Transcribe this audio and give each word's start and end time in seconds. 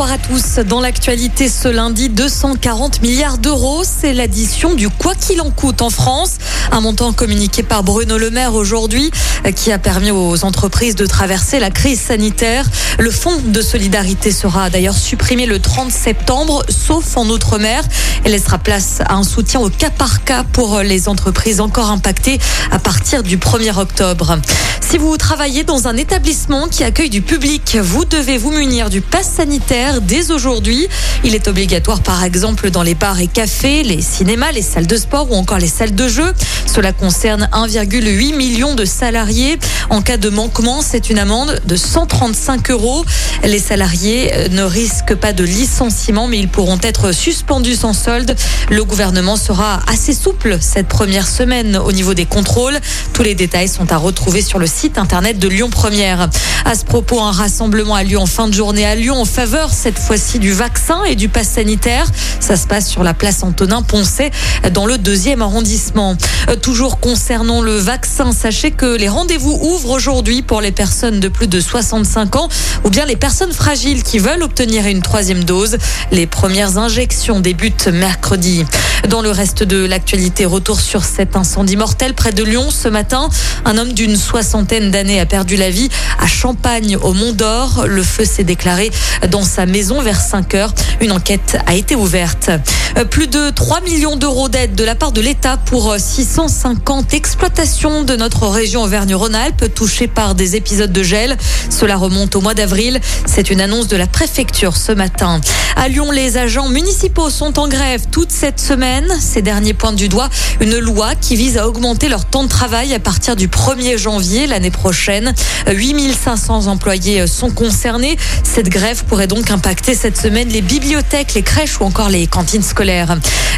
Bonsoir 0.00 0.14
à 0.14 0.26
tous. 0.26 0.64
Dans 0.64 0.80
l'actualité 0.80 1.50
ce 1.50 1.68
lundi, 1.68 2.08
240 2.08 3.02
milliards 3.02 3.36
d'euros, 3.36 3.82
c'est 3.84 4.14
l'addition 4.14 4.72
du 4.72 4.88
quoi 4.88 5.14
qu'il 5.14 5.42
en 5.42 5.50
coûte 5.50 5.82
en 5.82 5.90
France. 5.90 6.38
Un 6.72 6.80
montant 6.80 7.12
communiqué 7.12 7.62
par 7.62 7.82
Bruno 7.82 8.16
Le 8.16 8.30
Maire 8.30 8.54
aujourd'hui 8.54 9.10
qui 9.54 9.70
a 9.72 9.78
permis 9.78 10.10
aux 10.10 10.42
entreprises 10.46 10.94
de 10.94 11.04
traverser 11.04 11.58
la 11.58 11.70
crise 11.70 12.00
sanitaire. 12.00 12.64
Le 12.98 13.10
fonds 13.10 13.42
de 13.44 13.60
solidarité 13.60 14.32
sera 14.32 14.70
d'ailleurs 14.70 14.96
supprimé 14.96 15.44
le 15.44 15.58
30 15.58 15.90
septembre, 15.90 16.64
sauf 16.70 17.18
en 17.18 17.28
Outre-mer. 17.28 17.84
et 18.24 18.30
laissera 18.30 18.56
place 18.56 19.02
à 19.04 19.16
un 19.16 19.22
soutien 19.22 19.60
au 19.60 19.68
cas 19.68 19.90
par 19.90 20.24
cas 20.24 20.44
pour 20.44 20.78
les 20.78 21.10
entreprises 21.10 21.60
encore 21.60 21.90
impactées 21.90 22.38
à 22.70 22.78
partir 22.78 23.22
du 23.22 23.36
1er 23.36 23.78
octobre. 23.78 24.38
Si 24.80 24.98
vous 24.98 25.16
travaillez 25.16 25.62
dans 25.62 25.86
un 25.86 25.96
établissement 25.96 26.66
qui 26.66 26.84
accueille 26.84 27.10
du 27.10 27.22
public, 27.22 27.78
vous 27.80 28.04
devez 28.04 28.38
vous 28.38 28.50
munir 28.50 28.90
du 28.90 29.00
pass 29.00 29.28
sanitaire 29.36 29.89
dès 29.98 30.30
aujourd'hui. 30.30 30.88
Il 31.24 31.34
est 31.34 31.48
obligatoire 31.48 32.00
par 32.00 32.22
exemple 32.22 32.70
dans 32.70 32.82
les 32.82 32.94
bars 32.94 33.18
et 33.20 33.26
cafés, 33.26 33.82
les 33.82 34.00
cinémas, 34.00 34.52
les 34.52 34.62
salles 34.62 34.86
de 34.86 34.96
sport 34.96 35.30
ou 35.30 35.34
encore 35.34 35.58
les 35.58 35.66
salles 35.66 35.94
de 35.94 36.08
jeu. 36.08 36.32
Cela 36.66 36.92
concerne 36.92 37.48
1,8 37.52 38.36
million 38.36 38.74
de 38.74 38.84
salariés. 38.84 39.58
En 39.90 40.02
cas 40.02 40.16
de 40.16 40.28
manquement, 40.28 40.82
c'est 40.82 41.10
une 41.10 41.18
amende 41.18 41.60
de 41.66 41.76
135 41.76 42.70
euros. 42.70 43.04
Les 43.42 43.58
salariés 43.58 44.30
euh, 44.34 44.48
ne 44.48 44.62
risquent 44.62 45.16
pas 45.16 45.32
de 45.32 45.42
licenciement, 45.42 46.28
mais 46.28 46.38
ils 46.38 46.48
pourront 46.48 46.78
être 46.82 47.12
suspendus 47.12 47.74
sans 47.74 47.92
solde. 47.92 48.36
Le 48.70 48.84
gouvernement 48.84 49.36
sera 49.36 49.80
assez 49.88 50.12
souple 50.12 50.58
cette 50.60 50.86
première 50.86 51.26
semaine 51.26 51.76
au 51.76 51.90
niveau 51.90 52.14
des 52.14 52.26
contrôles. 52.26 52.78
Tous 53.12 53.22
les 53.22 53.34
détails 53.34 53.68
sont 53.68 53.90
à 53.92 53.96
retrouver 53.96 54.42
sur 54.42 54.58
le 54.58 54.66
site 54.66 54.98
internet 54.98 55.38
de 55.38 55.48
Lyon 55.48 55.70
Première. 55.70 56.28
À 56.64 56.74
ce 56.74 56.84
propos, 56.84 57.20
un 57.20 57.32
rassemblement 57.32 57.94
a 57.94 58.04
lieu 58.04 58.18
en 58.18 58.26
fin 58.26 58.46
de 58.46 58.54
journée 58.54 58.86
à 58.86 58.94
Lyon 58.94 59.20
en 59.20 59.24
faveur 59.24 59.72
cette 59.80 59.98
fois-ci 59.98 60.38
du 60.38 60.52
vaccin 60.52 61.04
et 61.04 61.14
du 61.14 61.30
pass 61.30 61.48
sanitaire. 61.48 62.04
Ça 62.38 62.56
se 62.56 62.66
passe 62.66 62.86
sur 62.86 63.02
la 63.02 63.14
place 63.14 63.42
Antonin 63.42 63.80
Poncet 63.80 64.30
dans 64.74 64.84
le 64.84 64.98
deuxième 64.98 65.40
arrondissement. 65.40 66.18
Euh, 66.50 66.56
toujours 66.56 67.00
concernant 67.00 67.62
le 67.62 67.76
vaccin, 67.76 68.32
sachez 68.32 68.72
que 68.72 68.94
les 68.94 69.08
rendez-vous 69.08 69.58
ouvrent 69.62 69.92
aujourd'hui 69.92 70.42
pour 70.42 70.60
les 70.60 70.70
personnes 70.70 71.18
de 71.18 71.28
plus 71.28 71.46
de 71.46 71.60
65 71.60 72.36
ans 72.36 72.48
ou 72.84 72.90
bien 72.90 73.06
les 73.06 73.16
personnes 73.16 73.52
fragiles 73.52 74.02
qui 74.02 74.18
veulent 74.18 74.42
obtenir 74.42 74.86
une 74.86 75.00
troisième 75.00 75.44
dose. 75.44 75.78
Les 76.12 76.26
premières 76.26 76.76
injections 76.76 77.40
débutent 77.40 77.88
mercredi. 77.88 78.66
Dans 79.08 79.22
le 79.22 79.30
reste 79.30 79.62
de 79.62 79.86
l'actualité, 79.86 80.44
retour 80.44 80.78
sur 80.78 81.04
cet 81.04 81.36
incendie 81.36 81.76
mortel 81.76 82.12
près 82.12 82.32
de 82.32 82.44
Lyon 82.44 82.68
ce 82.70 82.88
matin. 82.88 83.30
Un 83.64 83.78
homme 83.78 83.94
d'une 83.94 84.16
soixantaine 84.16 84.90
d'années 84.90 85.20
a 85.20 85.26
perdu 85.26 85.56
la 85.56 85.70
vie 85.70 85.88
à 86.18 86.26
Champagne 86.26 86.98
au 86.98 87.14
Mont 87.14 87.32
d'Or. 87.32 87.86
Le 87.88 88.02
feu 88.02 88.26
s'est 88.26 88.44
déclaré 88.44 88.90
dans 89.30 89.42
sa 89.42 89.59
maison 89.66 90.00
vers 90.02 90.20
5 90.20 90.54
heures. 90.54 90.74
Une 91.00 91.12
enquête 91.12 91.58
a 91.66 91.74
été 91.74 91.94
ouverte. 91.94 92.50
Euh, 92.96 93.04
plus 93.04 93.26
de 93.26 93.50
3 93.50 93.80
millions 93.82 94.16
d'euros 94.16 94.48
d'aide 94.48 94.74
de 94.74 94.84
la 94.84 94.94
part 94.94 95.12
de 95.12 95.20
l'État 95.20 95.56
pour 95.56 95.94
650 95.96 97.14
exploitations 97.14 98.02
de 98.02 98.16
notre 98.16 98.46
région 98.46 98.82
Auvergne-Rhône-Alpes 98.82 99.74
touchées 99.74 100.08
par 100.08 100.34
des 100.34 100.56
épisodes 100.56 100.92
de 100.92 101.02
gel. 101.02 101.36
Cela 101.68 101.96
remonte 101.96 102.36
au 102.36 102.40
mois 102.40 102.54
d'avril. 102.54 103.00
C'est 103.26 103.50
une 103.50 103.60
annonce 103.60 103.88
de 103.88 103.96
la 103.96 104.06
préfecture 104.06 104.76
ce 104.76 104.92
matin. 104.92 105.40
À 105.76 105.88
Lyon, 105.88 106.10
les 106.10 106.36
agents 106.36 106.68
municipaux 106.68 107.30
sont 107.30 107.58
en 107.58 107.68
grève 107.68 108.06
toute 108.10 108.30
cette 108.30 108.60
semaine. 108.60 109.08
Ces 109.20 109.42
derniers 109.42 109.74
pointent 109.74 109.96
du 109.96 110.08
doigt 110.08 110.28
une 110.60 110.78
loi 110.78 111.14
qui 111.14 111.36
vise 111.36 111.58
à 111.58 111.68
augmenter 111.68 112.08
leur 112.08 112.24
temps 112.24 112.42
de 112.42 112.48
travail 112.48 112.94
à 112.94 112.98
partir 112.98 113.36
du 113.36 113.48
1er 113.48 113.96
janvier 113.96 114.46
l'année 114.46 114.70
prochaine. 114.70 115.34
8500 115.70 116.66
employés 116.66 117.26
sont 117.26 117.50
concernés. 117.50 118.16
Cette 118.42 118.68
grève 118.68 119.04
pourrait 119.04 119.26
donc 119.26 119.49
impacter 119.50 119.94
cette 119.94 120.16
semaine 120.16 120.48
les 120.48 120.62
bibliothèques, 120.62 121.34
les 121.34 121.42
crèches 121.42 121.80
ou 121.80 121.84
encore 121.84 122.08
les 122.08 122.26
cantines 122.26 122.62
scolaires. 122.62 123.16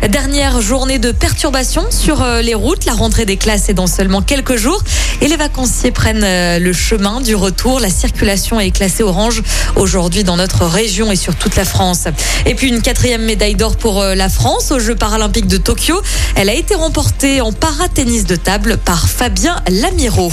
Dernière 0.09 0.61
journée 0.61 0.99
de 0.99 1.13
perturbation 1.13 1.85
sur 1.91 2.23
euh, 2.23 2.43
les 2.43 2.55
routes. 2.55 2.85
La 2.85 2.93
rentrée 2.93 3.25
des 3.25 3.37
classes 3.37 3.69
est 3.69 3.75
dans 3.75 3.87
seulement 3.87 4.23
quelques 4.23 4.57
jours 4.57 4.83
et 5.21 5.29
les 5.29 5.37
vacanciers 5.37 5.91
prennent 5.91 6.25
euh, 6.25 6.59
le 6.59 6.73
chemin 6.73 7.21
du 7.21 7.35
retour. 7.35 7.81
La 7.81 7.91
circulation 7.91 8.59
est 8.59 8.71
classée 8.71 9.03
orange 9.03 9.43
aujourd'hui 9.77 10.25
dans 10.25 10.37
notre 10.37 10.65
région 10.65 11.13
et 11.13 11.17
sur 11.17 11.35
toute 11.37 11.57
la 11.57 11.65
France. 11.65 12.07
Et 12.47 12.55
puis 12.55 12.69
une 12.69 12.83
quatrième 12.83 13.23
médaille 13.23 13.55
d'or 13.55 13.77
pour 13.77 14.01
euh, 14.01 14.15
la 14.15 14.29
France 14.29 14.73
aux 14.73 14.79
Jeux 14.79 14.97
paralympiques 14.97 15.47
de 15.47 15.59
Tokyo. 15.59 16.01
Elle 16.35 16.49
a 16.49 16.55
été 16.55 16.75
remportée 16.75 17.41
en 17.41 17.53
paratennis 17.53 18.25
de 18.25 18.37
table 18.37 18.79
par 18.79 19.09
Fabien 19.09 19.57
Lamiro. 19.69 20.33